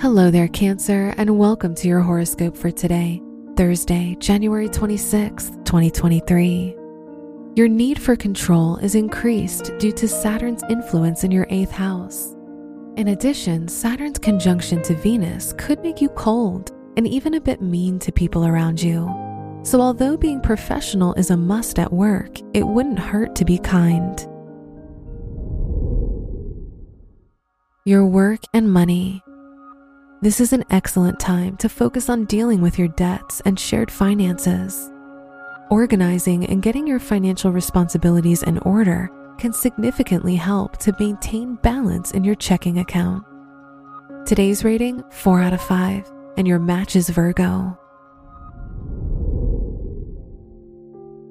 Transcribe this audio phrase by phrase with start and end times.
[0.00, 3.20] Hello there, Cancer, and welcome to your horoscope for today,
[3.56, 6.76] Thursday, January 26th, 2023.
[7.56, 12.36] Your need for control is increased due to Saturn's influence in your eighth house.
[12.96, 17.98] In addition, Saturn's conjunction to Venus could make you cold and even a bit mean
[17.98, 19.12] to people around you.
[19.64, 24.16] So, although being professional is a must at work, it wouldn't hurt to be kind.
[27.84, 29.24] Your work and money.
[30.20, 34.90] This is an excellent time to focus on dealing with your debts and shared finances.
[35.70, 42.24] Organizing and getting your financial responsibilities in order can significantly help to maintain balance in
[42.24, 43.24] your checking account.
[44.26, 47.78] Today's rating 4 out of 5, and your match is Virgo.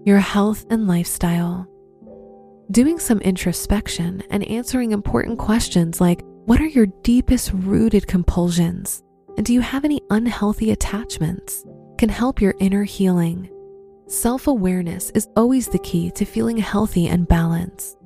[0.06, 1.68] Your health and lifestyle.
[2.72, 9.04] Doing some introspection and answering important questions like what are your deepest rooted compulsions?
[9.36, 11.66] And do you have any unhealthy attachments?
[11.98, 13.50] Can help your inner healing.
[14.08, 17.98] Self awareness is always the key to feeling healthy and balanced.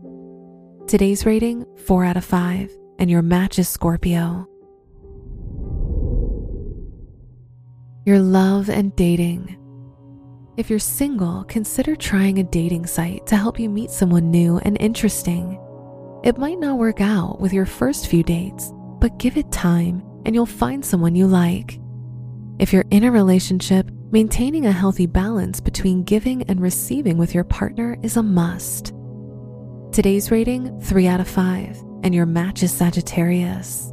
[0.87, 4.47] Today's rating 4 out of 5, and your match is Scorpio.
[8.07, 9.55] Your love and dating.
[10.57, 14.81] If you're single, consider trying a dating site to help you meet someone new and
[14.81, 15.59] interesting.
[16.23, 20.35] It might not work out with your first few dates, but give it time and
[20.35, 21.79] you'll find someone you like.
[22.59, 27.43] If you're in a relationship, maintaining a healthy balance between giving and receiving with your
[27.43, 28.93] partner is a must.
[29.91, 33.91] Today's rating 3 out of 5, and your match is Sagittarius.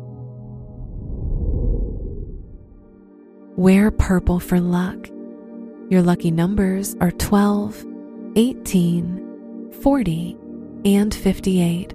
[3.57, 5.09] Wear purple for luck.
[5.89, 7.87] Your lucky numbers are 12,
[8.37, 10.37] 18, 40,
[10.85, 11.95] and 58.